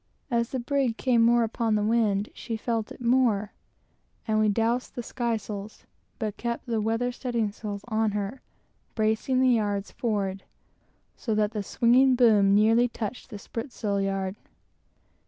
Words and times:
As 0.31 0.49
the 0.49 0.57
brig 0.59 0.97
came 0.97 1.21
more 1.21 1.43
upon 1.43 1.75
the 1.75 1.83
wind, 1.83 2.29
she 2.33 2.57
felt 2.57 2.91
it 2.91 3.01
more, 3.01 3.51
and 4.27 4.39
we 4.39 4.49
doused 4.49 4.95
the 4.95 5.03
sky 5.03 5.37
sails, 5.37 5.85
but 6.17 6.37
kept 6.37 6.65
the 6.65 6.81
weather 6.81 7.11
studding 7.11 7.51
sails 7.51 7.85
on 7.87 8.13
her, 8.13 8.41
bracing 8.95 9.41
the 9.41 9.49
yards 9.49 9.91
forward 9.91 10.41
so 11.15 11.35
that 11.35 11.51
the 11.51 11.61
swinging 11.61 12.15
boom 12.15 12.55
nearly 12.55 12.87
touched 12.87 13.29
the 13.29 13.37
sprit 13.37 13.71
sail 13.71 14.01
yard. 14.01 14.35